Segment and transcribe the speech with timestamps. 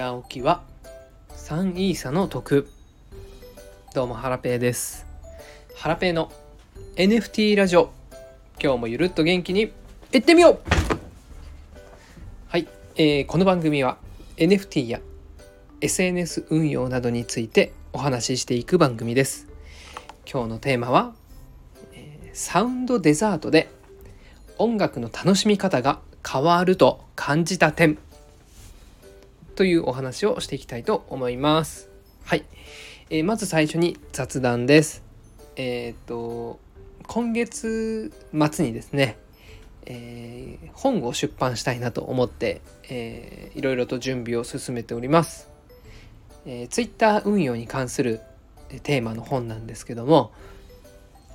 [0.00, 0.62] 早起きは
[1.36, 2.66] 3イーサの得。
[3.94, 5.06] どうもハラペーです。
[5.76, 6.32] ハラペーの
[6.96, 7.90] NFT ラジオ。
[8.58, 9.70] 今日もゆるっと元気に
[10.10, 10.60] いってみよう。
[12.48, 12.66] はい、
[12.96, 13.98] えー、この番組は
[14.38, 15.00] NFT や
[15.82, 19.48] SNS 運用などについてお話ししていく番組です。
[20.24, 21.12] 今日のテーマは、
[21.92, 23.68] えー、サウンドデザートで
[24.56, 27.98] 音楽の楽しみ方が変わると感じた点。
[29.60, 31.90] というお話をしていきたいと思います。
[32.24, 32.46] はい、
[33.10, 35.02] えー、まず最初に雑談です。
[35.56, 36.58] えっ、と
[37.06, 39.18] 今月末にですね、
[39.84, 45.50] えー、本を出版したいなと思って、えー、いろいろと準備を進めております。
[46.46, 48.22] えー、Twitter 運用に関する
[48.82, 50.32] テーマの本なんですけども、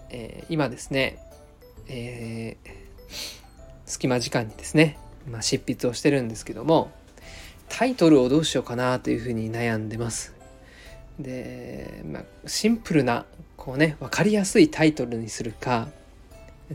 [0.10, 1.20] えー、今ですね、
[1.88, 2.70] えー、
[3.86, 4.98] 隙間時間にですね、
[5.30, 6.90] まあ、執筆をしてるんですけども
[7.70, 10.34] タイトルをどうしようかなというふうに悩んでます。
[11.20, 13.26] で、まあ、シンプルな
[13.58, 15.88] こうね分かりやすいタイトルにするか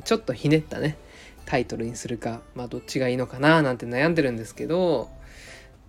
[0.04, 0.96] ちょっとひねったね
[1.44, 5.10] タイトルにするか、まあ、どっちがいいのかななんて悩んでるんですけど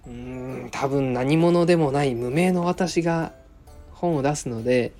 [0.05, 3.33] うーん多分何者でもない無名の私が
[3.91, 4.91] 本を出すので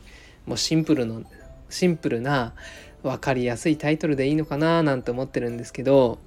[0.46, 1.24] もうシンプルの
[1.70, 2.54] シンプルな
[3.04, 6.20] 分かりやすいタイトルでいいのかななんて思ってるんですけど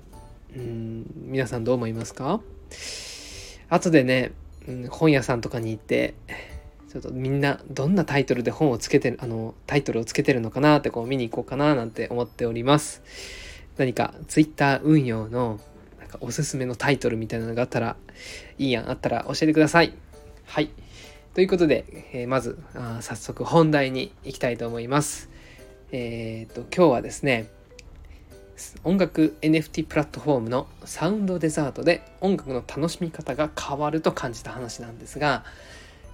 [0.54, 2.40] うん皆さんどう思いますか？
[3.68, 4.32] 後でね、
[4.68, 6.14] うん、本屋さんとかに行って
[6.94, 13.02] ちょっとみんなどんなタイトルで本をつけてるあのタイトルをつけてるのかなってこう見に行こうかななんて思っております。
[13.76, 15.58] 何か Twitter 運用の
[15.98, 17.96] なんかおすすめのタイトルみたいなのがあったら
[18.58, 19.92] いいやんあったら教えてください。
[20.46, 20.70] はい。
[21.34, 25.30] ということで、えー、まずあ早速本題に行きたいと思います。
[25.90, 27.48] えっ、と今日はですね
[28.84, 35.44] 音楽 NFT プラットフォームのサウンドデザートで音楽の楽しみ方が変わると感じた話なんですが、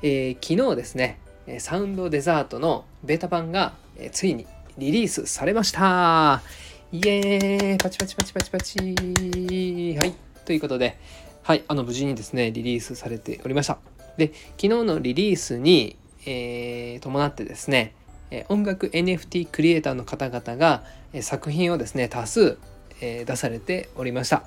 [0.02, 1.18] えー、昨日ですね
[1.58, 4.46] サウンドデザートのベータ版が、えー、ついに
[4.78, 6.42] リリースされました。
[6.92, 7.78] イエーイ。
[7.78, 8.78] パチパチパチパチパチ。
[8.78, 10.14] はい。
[10.44, 10.98] ということで
[11.42, 11.64] はい。
[11.68, 13.78] あの無事にですねリリースされておりました。
[14.16, 17.94] で昨日のリリースに、えー、伴ってですね
[18.48, 20.84] 音楽 NFT クリエイターの方々が
[21.20, 22.58] 作品をですね多数
[23.00, 24.44] 出されておりました。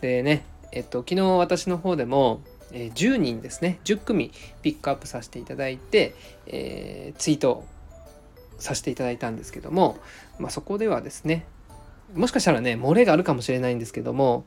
[0.00, 2.40] でねえっと昨日私の方でも
[2.72, 6.14] 10人ですね10組ピックアップさせていただいて、
[6.46, 7.64] えー、ツイート
[8.58, 9.98] させていただいたんですけども、
[10.38, 11.46] まあ、そこではですね
[12.14, 14.44] もしかしたらね漏れがあるかもしれないんですけども、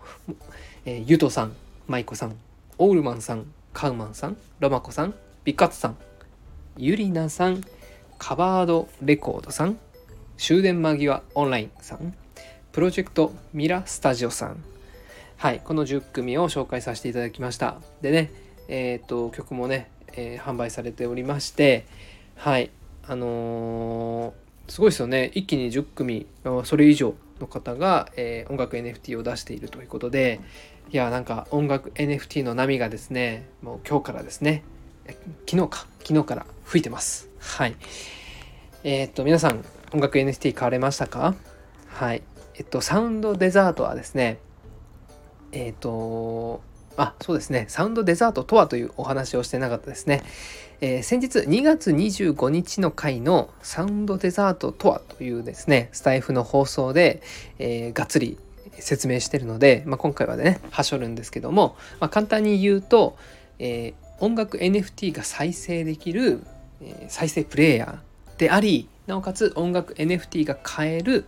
[0.85, 1.55] えー、ゆとさん
[1.87, 2.35] 舞子さん
[2.77, 5.97] オールマンさんカウマンさんロマコさんビカツさん
[6.77, 7.63] ゆりなさん
[8.23, 9.79] カバードレコードさん
[10.37, 12.13] 終電間際オンラインさん
[12.71, 14.63] プロジェクトミラスタジオさん。
[15.37, 17.81] はいこの10組を紹介させていただきました。
[18.03, 18.31] でね
[18.67, 21.87] えっ、と曲もね、えー、販売されておりまして
[22.35, 22.69] はい
[23.07, 25.31] あのー、すごいですよね。
[25.33, 26.27] 一気に10組
[26.63, 30.41] それ以上の方が、え音楽 NFT を出しているということで
[30.91, 34.63] いやなんか音楽 NFT の波がですねもう今日からですね
[35.49, 37.30] 昨日か昨日から吹いてます。
[37.41, 37.75] はい。
[38.83, 41.35] えー、っと皆さん音楽 NFT 買われましたか？
[41.87, 42.21] はい。
[42.55, 44.37] えっとサウンドデザートはですね
[45.51, 46.61] えっと
[46.97, 47.65] あそうですね。
[47.67, 50.21] サウンドデザートとはというお話をしてなかったですね、
[50.81, 57.21] えー、先日2月25日の回のサウンドデザートとはというですねスタイフの放送で、
[57.59, 58.37] えー、がっつり
[58.77, 63.17] 説明してるので、まあ、今回はねはしょるんですけども、まあ、簡単に言うと、
[63.57, 66.43] えー、音楽 NFT が再生できる、
[66.81, 71.25] え再生プレイヤーでありなおかつ音楽 NFT が買える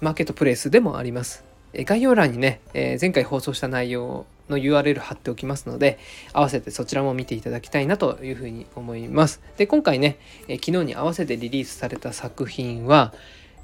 [0.00, 1.44] マーケットプレイスでもあります。
[1.74, 5.98] 概要欄にね、え前回放送した内容の URL 貼っておきますので、
[6.32, 9.40] 合わせてそちらも見ていただきたいなというふうに思います。
[9.56, 13.12] で、今回ね、え昨日に合わせてリリースされた作品は、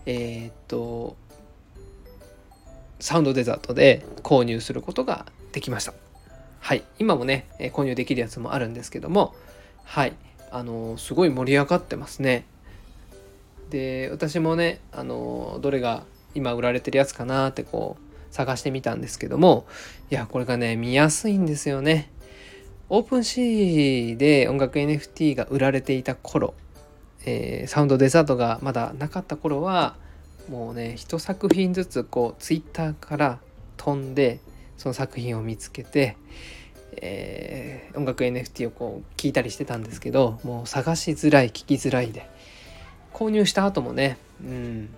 [0.06, 1.16] えー、っと、
[2.98, 5.94] サウンドデザートで購入することができました。
[6.58, 9.34] はい、今もね、購入できるやつもあるんですけども、
[9.84, 10.14] はい、
[10.50, 12.44] あのすごい盛り上がってますね。
[13.70, 16.04] で、私もね、あのどれが
[16.34, 19.66] 今売られてるやつかなってこう探してみたんですけども、
[20.10, 22.10] いや、これがね、見やすいんですよね。
[22.88, 26.54] オープンシーで音楽 NFT が売られていた頃、
[27.24, 29.94] えー、サウンドデザートがまだなかった頃は、
[30.48, 33.38] もうね、一作品ずつこう、ツイッターから
[33.76, 34.40] 飛んで、
[34.76, 36.16] その作品を見つけて、
[36.96, 42.28] えー、音楽 NFT をこう聞いたりしてたんですけどもう探しづらい聞きづらいで
[43.12, 44.88] 購入した後もねうん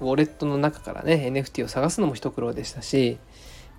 [0.00, 3.18] ウォレットの中からね NFT を探すのも一苦労でしたし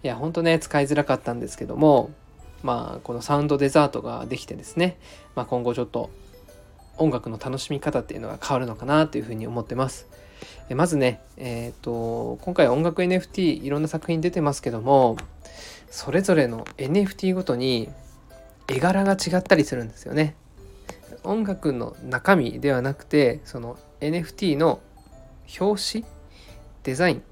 [0.03, 2.11] いやほんとね使いづらかったんですけども
[2.63, 4.97] まあ、このサウンドデザートができてですね、
[5.35, 6.09] まあ、今後ちょっと
[6.97, 10.07] 音楽の楽しみ方っていうのが変わるのかなというふうに思ってます。
[10.69, 15.17] まずね、えーと、今回音楽 NFT いろんな作品出てますけども
[15.93, 17.87] それぞれの NFT ごとに
[18.67, 20.33] 絵柄が違ったりするんですよね。
[21.23, 24.81] 音楽の中身ではなくてその NFT の
[25.59, 26.05] 表紙
[26.81, 27.23] デザイン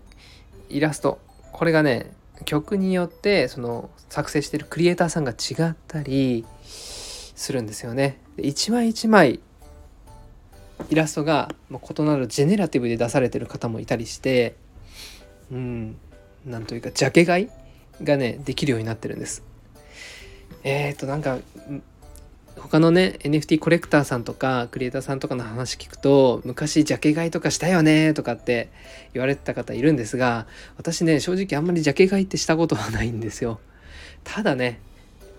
[0.69, 1.19] イラスト
[1.52, 2.12] これがね
[2.46, 8.19] 曲によってその作成してるクリエイターさんが違ったりするんですよね。
[8.38, 9.40] 一枚一枚
[10.92, 14.56] イラストが異なるジェネラティブで出されてる方もいたりして
[15.52, 15.96] うん
[16.46, 17.50] なんというかジャケ買い
[18.03, 19.44] がねできるようになってるんです。
[20.63, 21.39] えっ、ー、となんか
[22.57, 28.69] 他のね NFT コレクターさんとかクリエイターさんとかの話聞くと昔ジャケ買いとかしたよねとかって
[29.13, 30.45] 言われてた方いるんですが
[30.77, 33.59] 私ね正直あんまりジャケ買いってしたことはないんですよ
[34.24, 34.80] ただね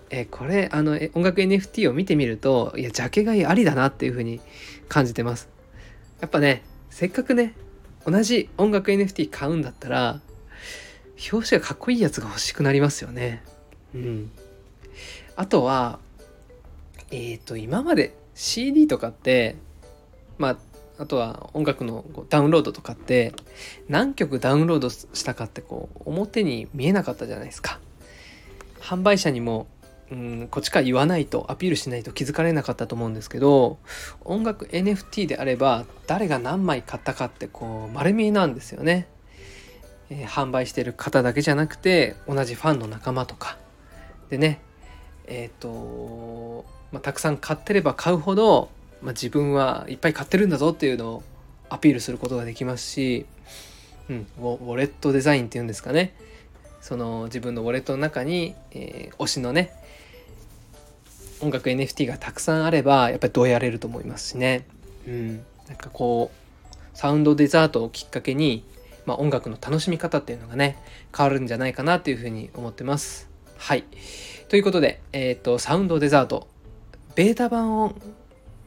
[0.09, 4.41] えこれあの音楽 NFT を見てみるといやジャケ買いありだなっていう風に
[4.89, 5.49] 感じてます
[6.19, 7.55] やっぱねせっかくね
[8.05, 10.19] 同じ音楽 NFT 買うんだったら
[11.31, 13.43] 表紙がかっこいいやつが欲しくなりますよね。
[13.93, 14.31] うん。
[15.35, 15.99] あとは
[17.11, 19.55] えっ、ー、と今まで CD とかって
[20.37, 20.57] まあ
[20.97, 23.33] あとは音楽のダウンロードとかって
[23.89, 27.79] 何曲ダウンロードしたかってこう表に見えなかったじゃないですか。
[28.79, 29.67] 販売者にも
[30.11, 33.79] うんこっちから言わないとアピールしないと気づかれなかったと思うんですけど
[34.23, 39.07] 音楽 NFT であれば誰が何枚買ったかってこう丸見えなんですよね、
[40.13, 43.57] えー、販売してる方だけじゃなくて同じファンの仲間とか。
[44.29, 44.61] でね
[45.25, 48.69] えっ、ー、とまあ、たくさん買ってれば買うほど、
[49.01, 51.23] まあ、自分はいっぱい買ってるんだぞっていうのを
[51.69, 53.25] アピールすることができますし、
[54.09, 56.15] うん、ウォレットデザインっていうんですかね。
[56.81, 59.71] その自分のウォレットの中に、えー、推しのね
[61.41, 64.67] 音楽 NFT がたくさんあればやっぱりどうやれると思いますしね、
[65.07, 65.37] うん、
[65.67, 68.63] なんかこうサウンドデザートをきっかけに、
[69.05, 70.77] まあ、音楽の楽しみ方っていうのがね
[71.15, 73.29] 変わるんじゃないかなというふうに思ってます。
[73.57, 73.83] はい
[74.49, 76.47] ということで、えっ、ー、とサウンドデザート
[77.15, 77.95] ベータ版を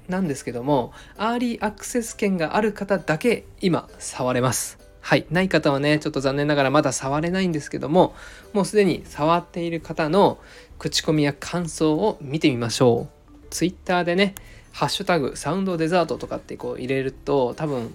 [0.09, 4.79] なんですけども、アーリーアクセス権がある方だけ今触れます。
[5.01, 5.27] はい。
[5.31, 8.15] ない方はね、ちょっと残念ながらまだ触れないんですけども、
[8.53, 10.39] もうすでに触っている方の
[10.79, 13.37] 口コミや感想を見てみましょう。
[13.51, 14.35] Twitter でね、
[14.73, 17.91] ハッシュタグサウンドデザートとかってこう入れると多分、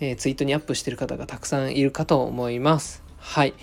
[0.00, 3.02] えー、ツイートにアップしてる方がたくさんいるかと思います。
[3.18, 3.54] はい。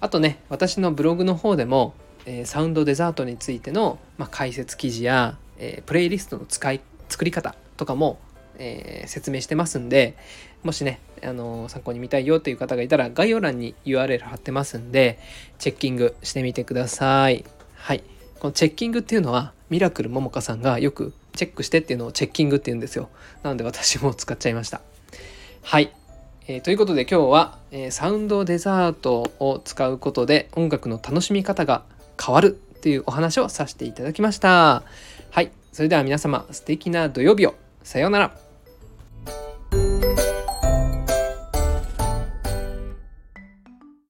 [0.00, 1.94] あとね、私のブログの方でも、
[2.26, 8.18] えー、サウンドデザートについての、まあ、解説記事や、えー、プレイリストの使い作り方とかも、
[8.58, 10.16] え、説明してますんで
[10.62, 15.18] もしね、あの、参考に見たいよっていう方がいたら概要欄に URL 貼ってますんで
[15.58, 17.44] チェッキングしてみてください
[17.74, 18.02] はい
[18.38, 23.08] このチェッキングっていうのはミラクルももかさんがよくチェックしてっていうのをチェッキングって言うんですよ
[23.42, 24.80] なので私も使っちゃいました
[25.68, 25.90] はい、
[26.46, 31.82] えー、ということで今日は、えー、サウンドデザートを使うことで音楽の楽しみ方が
[32.24, 34.84] 変わるというお話をさせていただきました。
[35.32, 35.50] はい。
[35.72, 37.54] それでは皆様、素敵な土曜日を。
[37.82, 38.45] さようなら。